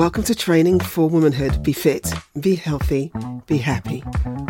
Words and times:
Welcome 0.00 0.22
to 0.24 0.34
Training 0.34 0.80
for 0.80 1.10
Womanhood 1.10 1.62
Be 1.62 1.74
Fit, 1.74 2.10
Be 2.40 2.54
Healthy, 2.54 3.12
Be 3.46 3.58
Happy, 3.58 4.00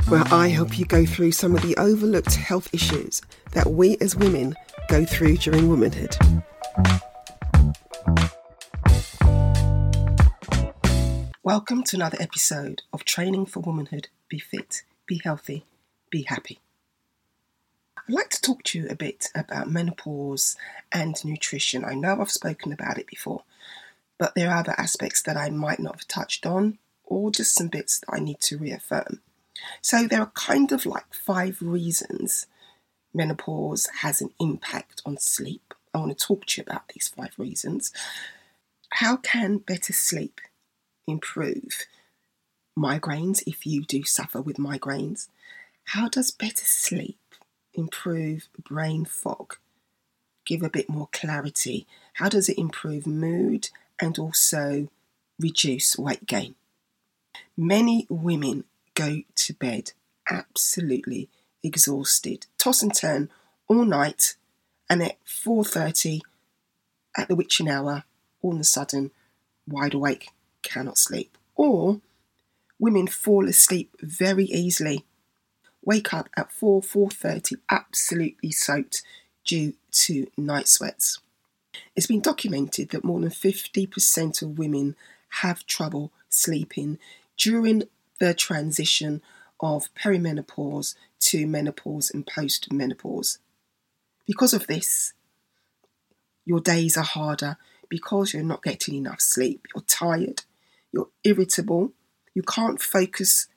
where 0.07 0.23
I 0.33 0.47
help 0.47 0.79
you 0.79 0.85
go 0.85 1.05
through 1.05 1.33
some 1.33 1.57
of 1.57 1.63
the 1.63 1.77
overlooked 1.77 2.37
health 2.37 2.73
issues 2.73 3.21
that 3.51 3.67
we 3.67 3.97
as 4.01 4.15
women 4.15 4.55
go 4.89 5.05
through 5.05 5.39
during 5.39 5.69
womanhood. 5.69 6.17
Welcome 11.43 11.83
to 11.83 11.97
another 11.97 12.19
episode 12.21 12.83
of 12.93 13.03
Training 13.05 13.47
for 13.47 13.59
Womanhood 13.59 14.07
Be 14.29 14.39
Fit, 14.39 14.85
Be 15.07 15.21
Healthy, 15.25 15.65
Be 16.11 16.23
Happy. 16.23 16.61
I'd 17.99 18.15
like 18.15 18.31
to 18.31 18.41
talk 18.41 18.63
to 18.63 18.79
you 18.79 18.87
a 18.89 18.95
bit 18.95 19.27
about 19.35 19.69
menopause 19.69 20.57
and 20.93 21.17
nutrition. 21.25 21.85
I 21.85 21.95
know 21.95 22.21
I've 22.21 22.31
spoken 22.31 22.73
about 22.73 22.99
it 22.99 23.09
before, 23.09 23.43
but 24.21 24.35
there 24.35 24.51
are 24.51 24.59
other 24.59 24.75
aspects 24.77 25.23
that 25.23 25.39
I 25.39 25.49
might 25.49 25.81
not 25.81 25.97
have 25.97 26.07
touched 26.07 26.45
on, 26.45 26.79
or 27.05 27.31
just 27.31 27.55
some 27.55 27.69
bits 27.69 27.99
that 28.01 28.15
I 28.15 28.21
need 28.21 28.39
to 28.43 28.59
reaffirm. 28.59 29.23
So, 29.81 30.07
there 30.07 30.21
are 30.21 30.33
kind 30.35 30.71
of 30.71 30.87
like 30.87 31.13
five 31.13 31.61
reasons 31.61 32.47
menopause 33.13 33.89
has 34.03 34.21
an 34.21 34.31
impact 34.39 35.03
on 35.05 35.17
sleep. 35.17 35.75
I 35.93 35.99
want 35.99 36.17
to 36.17 36.27
talk 36.27 36.47
to 36.47 36.61
you 36.61 36.65
about 36.69 36.89
these 36.89 37.09
five 37.09 37.33
reasons. 37.39 37.93
How 38.91 39.17
can 39.17 39.59
better 39.59 39.93
sleep 39.93 40.41
improve 41.09 41.87
migraines 42.79 43.43
if 43.47 43.67
you 43.67 43.83
do 43.85 44.05
suffer 44.05 44.41
with 44.41 44.59
migraines? 44.59 45.29
How 45.87 46.09
does 46.09 46.31
better 46.31 46.65
sleep 46.65 47.19
improve 47.73 48.49
brain 48.63 49.07
fog? 49.07 49.57
Give 50.45 50.63
a 50.63 50.71
bit 50.71 50.89
more 50.89 51.09
clarity. 51.11 51.87
How 52.15 52.29
does 52.29 52.49
it 52.49 52.59
improve 52.59 53.07
mood 53.07 53.71
and 54.01 54.19
also 54.19 54.89
reduce 55.39 55.99
weight 55.99 56.27
gain? 56.27 56.55
Many 57.57 58.07
women 58.09 58.65
go 58.95 59.23
to 59.35 59.55
bed 59.55 59.93
absolutely 60.31 61.29
exhausted, 61.63 62.47
toss 62.59 62.83
and 62.83 62.95
turn 62.95 63.31
all 63.69 63.85
night, 63.85 64.37
and 64.89 65.03
at 65.03 65.19
4:30 65.25 66.21
at 67.17 67.29
the 67.29 67.37
witching 67.37 67.69
hour, 67.69 68.05
all 68.43 68.55
of 68.55 68.61
a 68.61 68.65
sudden, 68.65 69.11
wide 69.67 69.95
awake, 69.95 70.31
cannot 70.63 70.99
sleep. 70.99 71.37
Or 71.55 72.01
women 72.79 73.07
fall 73.07 73.49
asleep 73.49 73.95
very 74.01 74.45
easily 74.45 75.05
wake 75.83 76.13
up 76.13 76.29
at 76.37 76.53
4 76.53 76.83
4:30 76.83 77.57
absolutely 77.71 78.51
soaked 78.51 79.03
due 79.45 79.75
to 79.91 80.31
night 80.37 80.69
sweats. 80.69 81.19
It's 81.95 82.07
been 82.07 82.21
documented 82.21 82.91
that 82.91 83.05
more 83.05 83.21
than 83.21 83.31
50% 83.31 84.43
of 84.43 84.59
women 84.59 84.97
have 85.41 85.67
trouble 85.67 86.13
sleeping 86.29 86.99
during 87.37 87.85
the 88.19 88.35
transition 88.35 89.23
of 89.61 89.93
perimenopause 89.95 90.95
to 91.21 91.47
menopause 91.47 92.11
and 92.11 92.27
postmenopause. 92.27 93.39
Because 94.27 94.55
of 94.55 94.67
this, 94.67 95.13
your 96.45 96.61
days 96.61 96.97
are 96.97 97.05
harder 97.05 97.57
because 97.89 98.33
you're 98.33 98.43
not 98.43 98.63
getting 98.63 98.95
enough 98.95 99.21
sleep. 99.21 99.67
You're 99.75 99.83
tired, 99.83 100.43
you're 100.93 101.09
irritable, 101.25 101.93
you 102.35 102.43
can't 102.43 102.81
focus, 102.81 103.49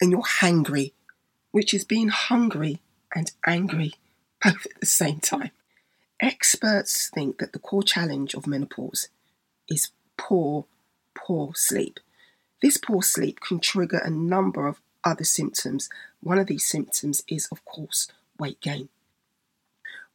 and 0.00 0.10
you're 0.10 0.22
hangry 0.22 0.92
which 1.52 1.72
is 1.72 1.84
being 1.84 2.08
hungry 2.08 2.80
and 3.14 3.30
angry 3.46 3.94
both 4.42 4.66
at 4.66 4.80
the 4.80 4.86
same 4.86 5.20
time. 5.20 5.52
Experts 6.22 7.10
think 7.12 7.38
that 7.38 7.52
the 7.52 7.58
core 7.58 7.82
challenge 7.82 8.32
of 8.34 8.46
menopause 8.46 9.08
is 9.68 9.88
poor, 10.16 10.66
poor 11.16 11.52
sleep. 11.56 11.98
This 12.62 12.76
poor 12.76 13.02
sleep 13.02 13.40
can 13.40 13.58
trigger 13.58 13.98
a 13.98 14.08
number 14.08 14.68
of 14.68 14.80
other 15.02 15.24
symptoms. 15.24 15.88
One 16.22 16.38
of 16.38 16.46
these 16.46 16.64
symptoms 16.64 17.24
is, 17.26 17.48
of 17.50 17.64
course, 17.64 18.06
weight 18.38 18.60
gain. 18.60 18.88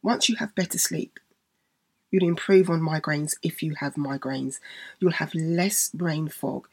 Once 0.02 0.30
you 0.30 0.36
have 0.36 0.54
better 0.54 0.78
sleep, 0.78 1.20
you'll 2.10 2.26
improve 2.26 2.70
on 2.70 2.80
migraines 2.80 3.34
if 3.42 3.62
you 3.62 3.74
have 3.74 3.96
migraines. 3.96 4.60
You'll 4.98 5.12
have 5.12 5.34
less 5.34 5.90
brain 5.90 6.28
fog, 6.28 6.68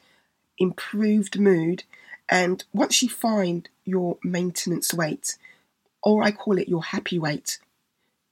improved 0.56 1.38
mood, 1.38 1.84
and 2.26 2.64
once 2.72 3.02
you 3.02 3.10
find 3.10 3.68
your 3.84 4.16
maintenance 4.24 4.94
weight, 4.94 5.36
or 6.02 6.22
I 6.22 6.30
call 6.30 6.56
it 6.56 6.70
your 6.70 6.84
happy 6.84 7.18
weight, 7.18 7.58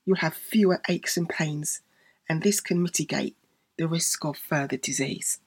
you'll 0.05 0.17
have 0.17 0.35
fewer 0.35 0.81
aches 0.89 1.17
and 1.17 1.29
pains, 1.29 1.81
and 2.29 2.43
this 2.43 2.61
can 2.61 2.83
mitigate 2.83 3.37
the 3.77 3.89
risk 3.89 4.25
of 4.25 4.37
further 4.37 4.77
disease. 4.77 5.39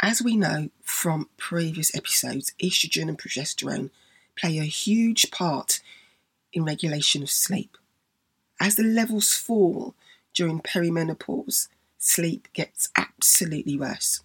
As 0.00 0.22
we 0.22 0.36
know 0.36 0.70
from 0.82 1.28
previous 1.36 1.94
episodes, 1.94 2.52
estrogen 2.62 3.08
and 3.08 3.18
progesterone 3.18 3.90
play 4.36 4.58
a 4.58 4.64
huge 4.64 5.30
part 5.30 5.80
in 6.52 6.64
regulation 6.64 7.22
of 7.22 7.30
sleep. 7.30 7.76
As 8.60 8.76
the 8.76 8.84
levels 8.84 9.34
fall 9.34 9.94
during 10.34 10.60
perimenopause, 10.60 11.68
sleep 11.98 12.48
gets 12.52 12.88
absolutely 12.96 13.76
worse 13.76 14.22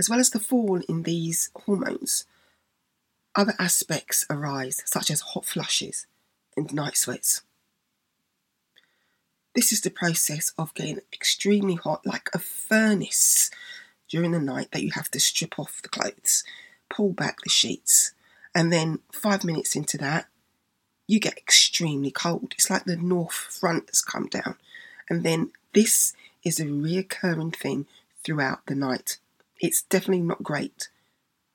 as 0.00 0.08
well 0.08 0.18
as 0.18 0.30
the 0.30 0.40
fall 0.40 0.80
in 0.88 1.02
these 1.02 1.50
hormones, 1.54 2.24
other 3.36 3.52
aspects 3.58 4.24
arise, 4.30 4.82
such 4.86 5.10
as 5.10 5.20
hot 5.20 5.44
flushes 5.44 6.06
and 6.56 6.72
night 6.72 6.96
sweats. 6.96 7.42
This 9.54 9.72
is 9.72 9.80
the 9.80 9.90
process 9.90 10.52
of 10.58 10.74
getting 10.74 11.00
extremely 11.12 11.74
hot, 11.74 12.06
like 12.06 12.30
a 12.32 12.38
furnace 12.38 13.50
during 14.08 14.32
the 14.32 14.40
night, 14.40 14.70
that 14.72 14.82
you 14.82 14.92
have 14.92 15.10
to 15.12 15.20
strip 15.20 15.58
off 15.58 15.82
the 15.82 15.88
clothes, 15.88 16.44
pull 16.88 17.12
back 17.12 17.40
the 17.42 17.50
sheets, 17.50 18.12
and 18.54 18.72
then 18.72 19.00
five 19.12 19.44
minutes 19.44 19.76
into 19.76 19.98
that, 19.98 20.26
you 21.06 21.18
get 21.20 21.36
extremely 21.36 22.10
cold. 22.10 22.52
It's 22.52 22.70
like 22.70 22.84
the 22.84 22.96
north 22.96 23.34
front 23.34 23.88
has 23.90 24.02
come 24.02 24.26
down, 24.26 24.56
and 25.08 25.24
then 25.24 25.50
this 25.74 26.14
is 26.44 26.58
a 26.60 26.64
reoccurring 26.64 27.54
thing 27.54 27.86
throughout 28.24 28.66
the 28.66 28.74
night 28.74 29.18
it's 29.60 29.82
definitely 29.82 30.22
not 30.22 30.42
great 30.42 30.88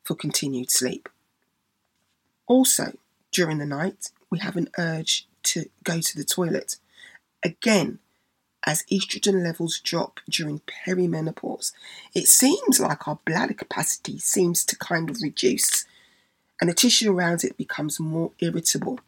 for 0.03 0.15
continued 0.15 0.69
sleep. 0.69 1.09
Also, 2.47 2.97
during 3.31 3.57
the 3.57 3.65
night, 3.65 4.11
we 4.29 4.39
have 4.39 4.55
an 4.55 4.69
urge 4.77 5.27
to 5.43 5.65
go 5.83 5.99
to 5.99 6.15
the 6.15 6.23
toilet. 6.23 6.77
Again, 7.45 7.99
as 8.65 8.81
estrogen 8.91 9.43
levels 9.43 9.79
drop 9.79 10.19
during 10.27 10.61
perimenopause, 10.61 11.73
it 12.15 12.27
seems 12.27 12.79
like 12.79 13.07
our 13.07 13.19
bladder 13.23 13.53
capacity 13.53 14.17
seems 14.17 14.65
to 14.65 14.75
kind 14.75 15.11
of 15.11 15.21
reduce 15.21 15.85
and 16.59 16.71
the 16.71 16.73
tissue 16.73 17.11
around 17.11 17.43
it 17.43 17.55
becomes 17.55 17.99
more 17.99 18.31
irritable. 18.39 18.99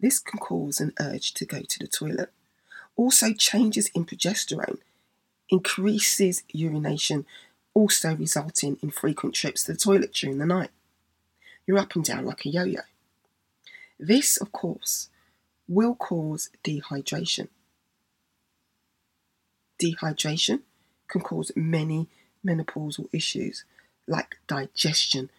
This 0.00 0.18
can 0.18 0.38
cause 0.38 0.80
an 0.80 0.94
urge 0.98 1.34
to 1.34 1.44
go 1.44 1.60
to 1.60 1.78
the 1.78 1.86
toilet. 1.86 2.32
Also, 2.96 3.34
changes 3.34 3.88
in 3.88 4.06
progesterone 4.06 4.78
increases 5.50 6.44
urination, 6.52 7.26
also 7.74 8.16
resulting 8.16 8.78
in 8.82 8.90
frequent 8.90 9.34
trips 9.34 9.64
to 9.64 9.72
the 9.72 9.78
toilet 9.78 10.14
during 10.14 10.38
the 10.38 10.46
night. 10.46 10.70
You're 11.66 11.78
up 11.78 11.94
and 11.94 12.02
down 12.02 12.24
like 12.24 12.46
a 12.46 12.48
yo 12.48 12.64
yo. 12.64 12.80
This, 14.00 14.38
of 14.38 14.50
course, 14.50 15.10
will 15.68 15.94
cause 15.94 16.48
dehydration. 16.64 17.48
Dehydration 19.82 20.60
can 21.08 21.20
cause 21.20 21.52
many 21.54 22.08
menopausal 22.44 23.08
issues 23.12 23.64
like 24.06 24.36
digestion, 24.46 25.30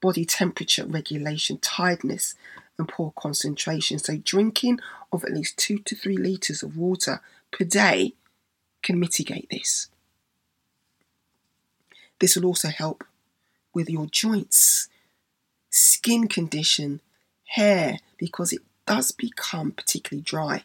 body 0.00 0.24
temperature 0.24 0.86
regulation, 0.86 1.58
tiredness, 1.58 2.34
and 2.78 2.88
poor 2.88 3.12
concentration. 3.16 3.98
So, 3.98 4.16
drinking 4.16 4.80
of 5.12 5.24
at 5.24 5.32
least 5.32 5.56
two 5.56 5.78
to 5.78 5.94
three 5.94 6.16
litres 6.16 6.62
of 6.62 6.76
water 6.76 7.20
per 7.50 7.64
day 7.64 8.14
can 8.82 8.98
mitigate 8.98 9.48
this. 9.50 9.88
This 12.20 12.36
will 12.36 12.46
also 12.46 12.68
help 12.68 13.04
with 13.72 13.90
your 13.90 14.06
joints, 14.06 14.88
skin 15.70 16.28
condition, 16.28 17.00
hair, 17.46 17.98
because 18.18 18.52
it 18.52 18.62
does 18.86 19.10
become 19.10 19.72
particularly 19.72 20.22
dry. 20.22 20.64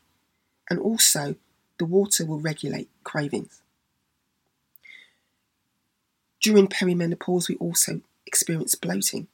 And 0.70 0.80
also, 0.80 1.36
the 1.80 1.86
water 1.86 2.26
will 2.26 2.40
regulate 2.40 2.90
cravings. 3.04 3.62
During 6.42 6.68
perimenopause, 6.68 7.50
we 7.50 7.56
also 7.56 8.02
experience 8.26 8.76
bloating. 8.76 9.28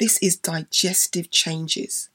This 0.00 0.18
is 0.18 0.36
digestive 0.36 1.30
changes. 1.30 2.08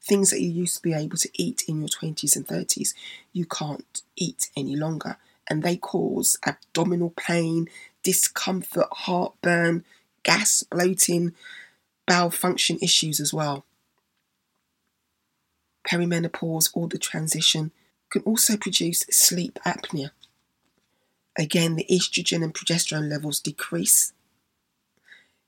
Things 0.00 0.30
that 0.30 0.40
you 0.40 0.48
used 0.48 0.76
to 0.76 0.82
be 0.82 0.94
able 0.94 1.18
to 1.18 1.28
eat 1.34 1.64
in 1.68 1.80
your 1.80 1.88
20s 1.88 2.34
and 2.34 2.46
30s, 2.46 2.94
you 3.32 3.44
can't 3.44 4.02
eat 4.16 4.48
any 4.56 4.74
longer. 4.74 5.18
And 5.50 5.62
they 5.62 5.76
cause 5.76 6.38
abdominal 6.46 7.10
pain, 7.10 7.68
discomfort, 8.02 8.88
heartburn, 8.90 9.84
gas, 10.22 10.62
bloating, 10.62 11.34
bowel 12.06 12.30
function 12.30 12.78
issues 12.80 13.20
as 13.20 13.34
well. 13.34 13.64
Perimenopause 15.86 16.70
or 16.74 16.88
the 16.88 16.98
transition 16.98 17.72
can 18.10 18.22
also 18.22 18.56
produce 18.56 19.00
sleep 19.10 19.58
apnea. 19.64 20.10
Again, 21.38 21.76
the 21.76 21.86
estrogen 21.90 22.42
and 22.42 22.54
progesterone 22.54 23.08
levels 23.08 23.40
decrease. 23.40 24.12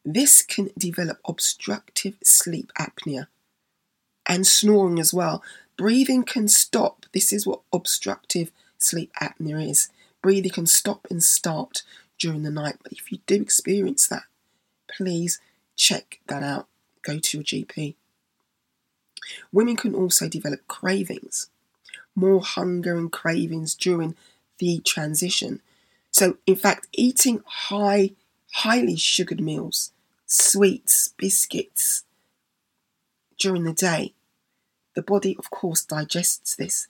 This 0.05 0.43
can 0.43 0.71
develop 0.79 1.19
obstructive 1.25 2.17
sleep 2.23 2.71
apnea 2.79 3.27
and 4.27 4.47
snoring 4.47 4.99
as 4.99 5.13
well. 5.13 5.43
Breathing 5.77 6.23
can 6.23 6.49
stop. 6.49 7.07
This 7.13 7.33
is 7.33 7.47
what 7.47 7.61
obstructive 7.73 8.53
sleep 8.79 9.13
apnea 9.21 9.69
is. 9.69 9.89
Breathing 10.23 10.53
can 10.53 10.67
stop 10.67 11.07
and 11.11 11.23
start 11.23 11.83
during 12.19 12.43
the 12.43 12.51
night. 12.51 12.77
But 12.83 12.93
if 12.93 13.11
you 13.11 13.19
do 13.27 13.41
experience 13.43 14.07
that, 14.09 14.25
please 14.89 15.41
check 15.77 16.21
that 16.29 16.43
out. 16.43 16.69
Go 17.03 17.19
to 17.19 17.39
your 17.39 17.45
GP. 17.45 17.95
Women 19.53 19.77
can 19.77 19.95
also 19.95 20.29
develop 20.29 20.67
cravings, 20.69 21.49
more 22.15 22.43
hunger 22.43 22.97
and 22.97 23.11
cravings 23.11 23.75
during 23.75 24.17
the 24.59 24.81
transition. 24.81 25.61
So, 26.11 26.39
in 26.47 26.57
fact, 26.57 26.89
eating 26.93 27.43
high, 27.47 28.13
highly 28.53 28.97
sugared 28.97 29.41
meals, 29.41 29.93
sweets, 30.27 31.15
biscuits 31.17 32.05
during 33.39 33.65
the 33.65 33.73
day, 33.73 34.13
the 34.95 35.03
body, 35.03 35.37
of 35.39 35.51
course, 35.51 35.85
digests 35.85 36.55
this. 36.55 36.89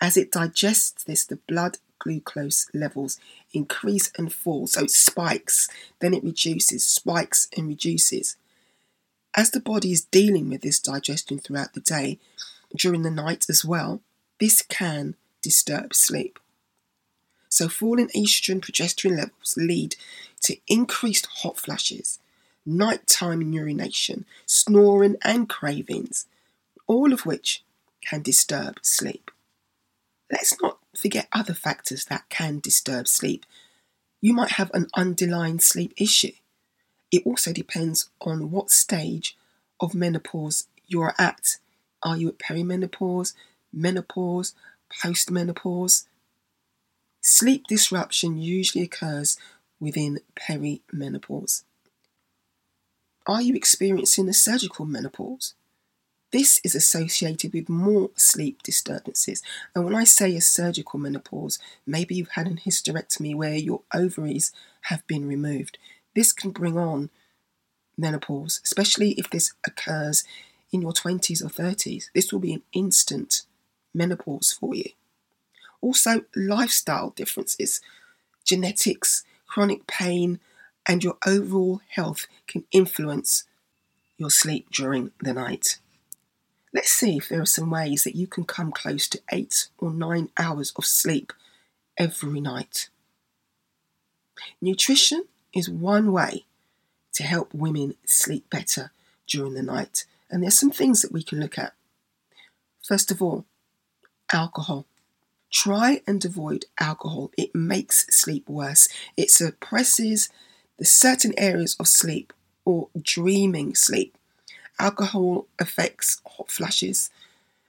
As 0.00 0.16
it 0.16 0.30
digests 0.30 1.02
this, 1.04 1.24
the 1.24 1.40
blood 1.48 1.78
glucose 1.98 2.66
levels 2.72 3.18
increase 3.52 4.12
and 4.16 4.32
fall. 4.32 4.66
So 4.68 4.84
it 4.84 4.90
spikes, 4.90 5.68
then 5.98 6.14
it 6.14 6.22
reduces, 6.22 6.86
spikes 6.86 7.48
and 7.56 7.66
reduces. 7.66 8.36
As 9.36 9.50
the 9.50 9.60
body 9.60 9.92
is 9.92 10.04
dealing 10.04 10.48
with 10.48 10.62
this 10.62 10.78
digestion 10.78 11.38
throughout 11.38 11.74
the 11.74 11.80
day, 11.80 12.18
during 12.76 13.02
the 13.02 13.10
night 13.10 13.46
as 13.48 13.64
well, 13.64 14.00
this 14.40 14.62
can 14.62 15.16
disturb 15.42 15.94
sleep. 15.94 16.38
So, 17.48 17.68
falling 17.68 18.08
estrogen 18.08 18.60
progesterone 18.60 19.16
levels 19.16 19.54
lead 19.56 19.96
to 20.42 20.56
increased 20.68 21.26
hot 21.26 21.56
flashes, 21.56 22.18
nighttime 22.66 23.52
urination, 23.52 24.26
snoring, 24.46 25.16
and 25.22 25.48
cravings, 25.48 26.26
all 26.86 27.12
of 27.12 27.24
which 27.24 27.64
can 28.02 28.22
disturb 28.22 28.78
sleep. 28.82 29.30
Let's 30.30 30.60
not 30.60 30.78
forget 30.96 31.28
other 31.32 31.54
factors 31.54 32.04
that 32.06 32.28
can 32.28 32.60
disturb 32.60 33.08
sleep. 33.08 33.46
You 34.20 34.34
might 34.34 34.52
have 34.52 34.70
an 34.74 34.88
underlying 34.94 35.58
sleep 35.58 35.94
issue. 35.96 36.32
It 37.10 37.22
also 37.24 37.52
depends 37.52 38.10
on 38.20 38.50
what 38.50 38.70
stage 38.70 39.36
of 39.80 39.94
menopause 39.94 40.66
you're 40.86 41.14
at. 41.18 41.56
Are 42.02 42.16
you 42.16 42.28
at 42.28 42.38
perimenopause, 42.38 43.32
menopause, 43.78 44.54
postmenopause? 45.02 46.06
Sleep 47.20 47.64
disruption 47.68 48.38
usually 48.38 48.84
occurs 48.84 49.36
within 49.80 50.20
perimenopause. 50.36 51.64
Are 53.26 53.42
you 53.42 53.54
experiencing 53.54 54.28
a 54.28 54.32
surgical 54.32 54.86
menopause? 54.86 55.54
This 56.30 56.60
is 56.62 56.74
associated 56.74 57.54
with 57.54 57.68
more 57.68 58.10
sleep 58.14 58.62
disturbances. 58.62 59.42
And 59.74 59.84
when 59.84 59.94
I 59.94 60.04
say 60.04 60.36
a 60.36 60.40
surgical 60.40 60.98
menopause, 60.98 61.58
maybe 61.86 62.14
you've 62.14 62.30
had 62.30 62.46
an 62.46 62.60
hysterectomy 62.64 63.34
where 63.34 63.54
your 63.54 63.82
ovaries 63.94 64.52
have 64.82 65.06
been 65.06 65.26
removed. 65.26 65.78
This 66.14 66.32
can 66.32 66.50
bring 66.50 66.76
on 66.76 67.08
menopause, 67.96 68.60
especially 68.62 69.12
if 69.12 69.30
this 69.30 69.52
occurs 69.66 70.24
in 70.70 70.82
your 70.82 70.92
20s 70.92 71.42
or 71.42 71.48
30s. 71.48 72.10
This 72.14 72.32
will 72.32 72.40
be 72.40 72.52
an 72.52 72.62
instant 72.72 73.42
menopause 73.98 74.52
for 74.52 74.74
you. 74.74 74.90
Also, 75.82 76.22
lifestyle 76.34 77.10
differences, 77.10 77.80
genetics, 78.44 79.24
chronic 79.46 79.86
pain, 79.86 80.40
and 80.86 81.04
your 81.04 81.18
overall 81.26 81.82
health 81.90 82.26
can 82.46 82.64
influence 82.72 83.44
your 84.16 84.30
sleep 84.30 84.70
during 84.70 85.12
the 85.20 85.34
night. 85.34 85.78
Let's 86.72 86.90
see 86.90 87.16
if 87.16 87.28
there 87.28 87.40
are 87.40 87.46
some 87.46 87.70
ways 87.70 88.04
that 88.04 88.16
you 88.16 88.26
can 88.26 88.44
come 88.44 88.72
close 88.72 89.08
to 89.08 89.20
eight 89.32 89.68
or 89.78 89.90
nine 89.90 90.30
hours 90.38 90.72
of 90.76 90.84
sleep 90.84 91.32
every 91.96 92.40
night. 92.40 92.88
Nutrition 94.60 95.24
is 95.54 95.68
one 95.68 96.12
way 96.12 96.44
to 97.14 97.22
help 97.22 97.52
women 97.54 97.94
sleep 98.04 98.48
better 98.50 98.92
during 99.26 99.54
the 99.54 99.62
night, 99.62 100.04
and 100.30 100.42
there's 100.42 100.58
some 100.58 100.70
things 100.70 101.02
that 101.02 101.12
we 101.12 101.22
can 101.22 101.40
look 101.40 101.58
at. 101.58 101.74
First 102.86 103.10
of 103.10 103.20
all, 103.20 103.44
alcohol. 104.32 104.86
Try 105.50 106.02
and 106.06 106.24
avoid 106.24 106.66
alcohol. 106.78 107.30
It 107.36 107.54
makes 107.54 108.06
sleep 108.14 108.48
worse. 108.48 108.88
It 109.16 109.30
suppresses 109.30 110.28
the 110.78 110.84
certain 110.84 111.34
areas 111.38 111.76
of 111.80 111.88
sleep 111.88 112.32
or 112.64 112.88
dreaming 113.02 113.74
sleep 113.74 114.18
alcohol 114.78 115.46
affects 115.58 116.20
hot 116.26 116.50
flushes, 116.50 117.10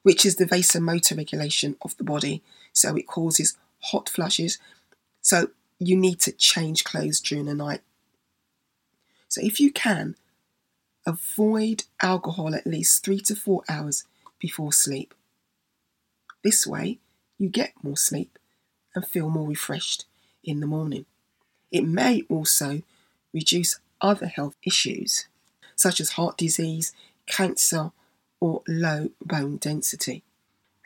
which 0.03 0.25
is 0.25 0.35
the 0.35 0.45
vasomotor 0.45 1.17
regulation 1.17 1.75
of 1.81 1.97
the 1.97 2.03
body. 2.03 2.41
So 2.73 2.95
it 2.95 3.07
causes 3.07 3.57
hot 3.81 4.09
flushes. 4.09 4.59
So 5.21 5.49
you 5.79 5.95
need 5.97 6.19
to 6.21 6.31
change 6.31 6.83
clothes 6.83 7.19
during 7.19 7.45
the 7.45 7.55
night. 7.55 7.81
So 9.27 9.41
if 9.43 9.59
you 9.59 9.71
can, 9.71 10.15
avoid 11.05 11.83
alcohol 12.01 12.53
at 12.55 12.67
least 12.67 13.03
three 13.03 13.19
to 13.21 13.35
four 13.35 13.63
hours 13.69 14.05
before 14.39 14.73
sleep. 14.73 15.13
This 16.43 16.65
way, 16.65 16.99
you 17.37 17.49
get 17.49 17.73
more 17.83 17.97
sleep 17.97 18.37
and 18.95 19.05
feel 19.05 19.29
more 19.29 19.47
refreshed 19.47 20.05
in 20.43 20.59
the 20.59 20.67
morning. 20.67 21.05
It 21.71 21.85
may 21.85 22.23
also 22.29 22.81
reduce 23.33 23.79
other 24.01 24.27
health 24.27 24.55
issues 24.63 25.27
such 25.79 26.01
as 26.01 26.11
heart 26.11 26.37
disease, 26.37 26.93
cancer, 27.25 27.91
or 28.41 28.61
low 28.67 29.09
bone 29.23 29.57
density. 29.57 30.23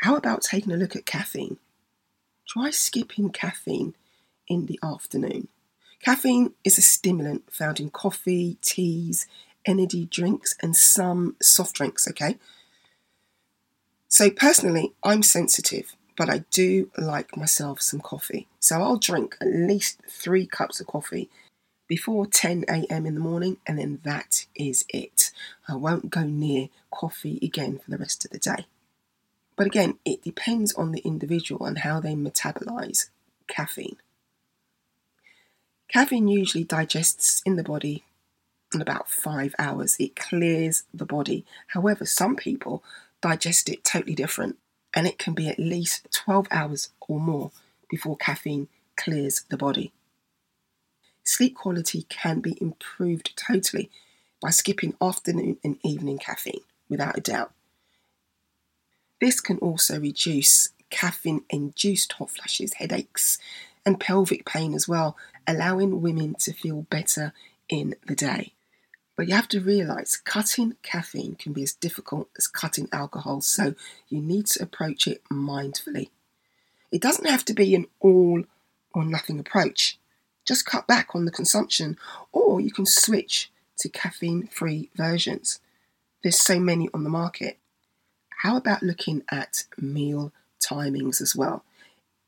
How 0.01 0.15
about 0.15 0.44
taking 0.44 0.71
a 0.71 0.77
look 0.77 0.95
at 0.95 1.05
caffeine? 1.05 1.57
Try 2.47 2.69
skipping 2.69 3.31
caffeine 3.31 3.95
in 4.47 4.67
the 4.67 4.79
afternoon. 4.83 5.47
Caffeine 6.00 6.53
is 6.63 6.77
a 6.77 6.81
stimulant 6.81 7.51
found 7.51 7.79
in 7.79 7.89
coffee, 7.89 8.57
teas, 8.61 9.25
energy 9.65 10.05
drinks, 10.05 10.55
and 10.61 10.75
some 10.75 11.38
soft 11.41 11.75
drinks, 11.75 12.07
okay? 12.07 12.38
So, 14.13 14.30
personally, 14.30 14.94
I'm 15.04 15.24
sensitive, 15.24 15.95
but 16.15 16.30
I 16.30 16.45
do 16.51 16.92
like 17.00 17.36
myself 17.36 17.82
some 17.82 18.00
coffee. 18.00 18.48
So, 18.60 18.79
I'll 18.79 18.98
drink 18.98 19.36
at 19.41 19.48
least 19.48 20.01
three 20.08 20.46
cups 20.46 20.79
of 20.79 20.86
coffee 20.86 21.32
before 21.88 22.27
10 22.27 22.65
a.m. 22.70 23.08
in 23.08 23.15
the 23.15 23.20
morning, 23.20 23.58
and 23.65 23.79
then 23.79 24.01
that 24.03 24.46
is 24.53 24.86
it. 24.89 25.32
I 25.67 25.74
won't 25.77 26.12
go 26.12 26.22
near 26.22 26.70
coffee 26.91 27.39
again 27.41 27.79
for 27.79 27.89
the 27.89 27.98
rest 27.98 28.24
of 28.24 28.29
the 28.29 28.38
day. 28.38 28.67
But 29.55 29.65
again, 29.65 29.98
it 30.05 30.22
depends 30.22 30.75
on 30.75 30.91
the 30.91 31.01
individual 31.01 31.65
and 31.65 31.79
how 31.79 32.00
they 32.00 32.13
metabolize 32.13 33.10
caffeine. 33.48 33.98
Caffeine 35.88 36.27
usually 36.27 36.65
digests 36.65 37.41
in 37.48 37.55
the 37.55 37.63
body 37.63 38.03
in 38.75 38.79
about 38.79 39.10
five 39.10 39.55
hours. 39.58 39.96
It 40.00 40.15
clears 40.15 40.84
the 40.93 41.08
body. 41.08 41.48
However, 41.70 42.05
some 42.05 42.36
people 42.36 42.84
digest 43.24 43.70
it 43.70 43.84
totally 43.84 44.13
different, 44.13 44.58
and 44.94 45.08
it 45.08 45.18
can 45.18 45.34
be 45.34 45.50
at 45.50 45.58
least 45.58 46.08
12 46.12 46.48
hours 46.51 46.89
or 47.08 47.20
more 47.20 47.50
before 47.89 48.15
caffeine 48.15 48.68
clears 48.96 49.44
the 49.50 49.58
body 49.58 49.92
sleep 51.24 51.56
quality 51.56 52.06
can 52.10 52.39
be 52.39 52.58
improved 52.62 53.36
totally 53.36 53.89
by 54.42 54.50
skipping 54.50 54.96
afternoon 55.01 55.58
and 55.63 55.77
evening 55.84 56.18
caffeine, 56.18 56.62
without 56.89 57.18
a 57.18 57.22
doubt. 57.22 57.51
This 59.22 59.39
can 59.39 59.58
also 59.60 60.00
reduce 60.00 60.70
caffeine 60.89 61.44
induced 61.50 62.13
hot 62.13 62.30
flashes, 62.30 62.74
headaches, 62.74 63.39
and 63.86 64.00
pelvic 64.00 64.46
pain 64.46 64.74
as 64.74 64.88
well, 64.88 65.18
allowing 65.48 66.01
women 66.01 66.36
to 66.39 66.53
feel 66.53 66.84
better 66.89 67.34
in 67.70 67.96
the 68.06 68.15
day. 68.15 68.53
But 69.15 69.27
you 69.27 69.36
have 69.36 69.48
to 69.50 69.62
realize 69.62 70.17
cutting 70.17 70.75
caffeine 70.82 71.36
can 71.36 71.53
be 71.53 71.63
as 71.63 71.74
difficult 71.74 72.29
as 72.38 72.48
cutting 72.48 72.89
alcohol, 72.91 73.41
so 73.41 73.75
you 74.10 74.22
need 74.22 74.48
to 74.48 74.63
approach 74.63 75.08
it 75.08 75.24
mindfully. 75.32 76.10
It 76.91 77.01
doesn't 77.01 77.29
have 77.29 77.46
to 77.46 77.53
be 77.53 77.75
an 77.75 77.88
all 78.00 78.43
or 78.93 79.05
nothing 79.05 79.39
approach. 79.39 80.00
Just 80.46 80.65
cut 80.65 80.88
back 80.88 81.15
on 81.15 81.25
the 81.25 81.32
consumption, 81.32 81.98
or 82.32 82.60
you 82.60 82.72
can 82.72 82.86
switch 82.86 83.51
to 83.77 83.89
caffeine 83.89 84.48
free 84.48 84.89
versions. 84.96 85.60
There's 86.22 86.39
so 86.39 86.60
many 86.60 86.89
on 86.93 87.03
the 87.03 87.10
market. 87.10 87.58
How 88.41 88.58
about 88.58 88.84
looking 88.84 89.24
at 89.29 89.63
meal 89.77 90.34
timings 90.60 91.22
as 91.22 91.36
well? 91.36 91.63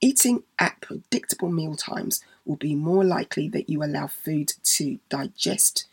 Eating 0.02 0.44
at 0.60 0.82
predictable 0.82 1.52
meal 1.52 1.76
times 1.76 2.24
will 2.46 2.58
be 2.58 2.76
more 2.76 3.04
likely 3.04 3.50
that 3.50 3.70
you 3.70 3.84
allow 3.84 4.08
food 4.08 4.54
to 4.64 5.00
digest 5.10 5.86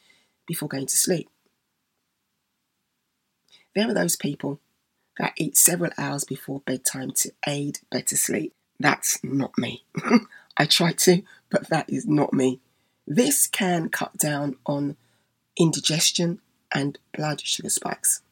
before 0.46 0.68
going 0.68 0.87
to 0.87 0.96
sleep. 0.96 1.28
There 3.75 3.88
are 3.88 3.94
those 3.94 4.16
people 4.16 4.61
that 5.18 5.34
eat 5.37 5.56
several 5.56 5.92
hours 5.96 6.25
before 6.25 6.61
bedtime 6.61 7.12
to 7.12 7.32
aid 7.46 7.80
better 7.90 8.16
sleep. 8.16 8.54
That's 8.78 9.22
not 9.22 9.56
me. 9.56 9.84
I 10.56 10.66
try 10.66 10.92
to 10.92 11.22
but 11.50 11.68
that 11.68 11.88
is 11.88 12.06
not 12.06 12.32
me. 12.32 12.61
This 13.06 13.46
can 13.46 13.90
cut 13.90 14.16
down 14.16 14.56
on 14.64 14.96
indigestion 15.56 16.40
and 16.75 16.99
blood 17.14 17.42
sugar 17.42 17.68
spikes. 17.68 18.22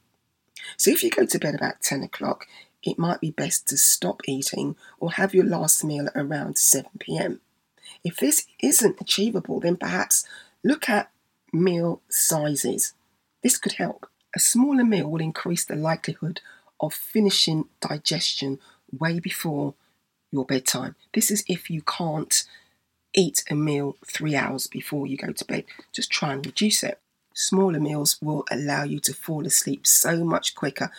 So 0.77 0.91
if 0.91 1.05
you 1.05 1.11
go 1.11 1.27
to 1.27 1.39
bed 1.39 1.55
about 1.55 1.83
10 1.83 2.03
o'clock, 2.03 2.47
it 2.83 2.99
might 2.99 3.21
be 3.21 3.31
best 3.31 3.69
to 3.69 3.77
stop 3.77 4.23
eating 4.27 4.77
or 4.99 5.13
have 5.13 5.35
your 5.35 5.45
last 5.45 5.85
meal 5.85 6.09
around 6.15 6.57
7 6.57 6.91
pm. 6.99 7.41
If 8.03 8.17
this 8.17 8.47
isn't 8.61 9.01
achievable, 9.01 9.61
then 9.61 9.77
perhaps 9.77 10.25
look 10.65 10.89
at 10.89 11.11
meal 11.53 12.01
sizes. 12.09 12.95
This 13.43 13.59
could 13.59 13.73
help. 13.73 14.07
A 14.35 14.41
smaller 14.41 14.85
meal 14.85 15.11
will 15.11 15.21
increase 15.21 15.65
the 15.65 15.77
likelihood 15.77 16.41
of 16.81 16.95
finishing 16.95 17.67
digestion 17.81 18.59
way 18.93 19.21
before 19.21 19.75
your 20.31 20.45
bedtime. 20.45 20.95
This 21.13 21.31
is 21.31 21.45
if 21.49 21.71
you 21.71 21.83
can't 21.83 22.45
eat 23.15 23.43
a 23.51 23.55
meal 23.55 23.97
three 24.07 24.37
hours 24.37 24.67
before 24.67 25.07
you 25.07 25.17
go 25.17 25.33
to 25.33 25.45
bed. 25.45 25.65
Just 25.93 26.11
try 26.11 26.33
and 26.33 26.45
reduce 26.45 26.83
it. 26.83 27.01
Smaller 27.35 27.81
meals 27.81 28.19
will 28.21 28.45
allow 28.51 28.85
you 28.85 29.01
to 29.01 29.15
fall 29.15 29.47
asleep 29.47 29.87
so 29.87 30.25
much 30.25 30.55
quicker, 30.55 30.91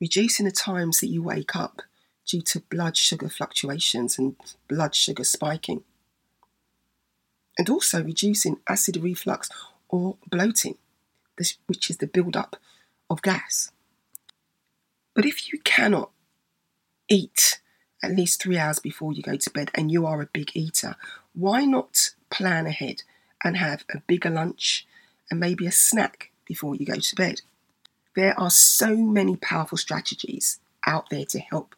reducing 0.00 0.46
the 0.46 0.52
times 0.52 1.00
that 1.00 1.08
you 1.08 1.22
wake 1.22 1.56
up 1.56 1.82
due 2.26 2.42
to 2.42 2.60
blood 2.60 2.96
sugar 2.96 3.28
fluctuations 3.28 4.18
and 4.18 4.36
blood 4.68 4.94
sugar 4.94 5.24
spiking. 5.24 5.82
And 7.58 7.68
also 7.68 8.02
reducing 8.02 8.58
acid 8.68 8.96
reflux 8.98 9.50
or 9.90 10.16
bloating, 10.30 10.78
which 11.66 11.90
is 11.90 11.98
the 11.98 12.06
build-up 12.06 12.56
of 13.08 13.22
gas. 13.22 13.70
But 15.14 15.26
if 15.26 15.52
you 15.52 15.58
cannot 15.60 16.10
eat 17.08 17.60
at 18.02 18.12
least 18.12 18.40
three 18.40 18.56
hours 18.56 18.78
before 18.78 19.12
you 19.12 19.22
go 19.22 19.36
to 19.36 19.50
bed 19.50 19.70
and 19.74 19.90
you 19.90 20.06
are 20.06 20.22
a 20.22 20.30
big 20.32 20.52
eater, 20.54 20.94
why 21.34 21.64
not 21.64 22.14
plan 22.30 22.66
ahead 22.66 23.02
and 23.44 23.56
have 23.56 23.84
a 23.92 24.00
bigger 24.06 24.30
lunch 24.30 24.86
and 25.30 25.40
maybe 25.40 25.66
a 25.66 25.72
snack 25.72 26.30
before 26.46 26.76
you 26.76 26.86
go 26.86 26.94
to 26.94 27.16
bed? 27.16 27.42
There 28.14 28.38
are 28.38 28.50
so 28.50 28.96
many 28.96 29.36
powerful 29.36 29.78
strategies 29.78 30.60
out 30.86 31.10
there 31.10 31.26
to 31.26 31.40
help 31.40 31.74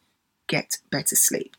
get 0.46 0.78
better 0.90 1.16
sleep. 1.16 1.56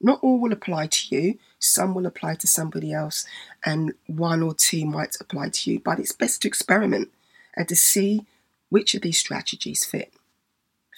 Not 0.00 0.20
all 0.22 0.40
will 0.40 0.52
apply 0.52 0.86
to 0.86 1.14
you, 1.14 1.38
some 1.58 1.94
will 1.94 2.06
apply 2.06 2.36
to 2.36 2.46
somebody 2.46 2.92
else, 2.92 3.26
and 3.64 3.92
one 4.06 4.42
or 4.42 4.54
two 4.54 4.86
might 4.86 5.16
apply 5.20 5.50
to 5.50 5.70
you, 5.70 5.80
but 5.80 5.98
it's 5.98 6.12
best 6.12 6.42
to 6.42 6.48
experiment 6.48 7.10
and 7.54 7.68
to 7.68 7.76
see 7.76 8.26
which 8.70 8.94
of 8.94 9.02
these 9.02 9.18
strategies 9.18 9.84
fit. 9.84 10.12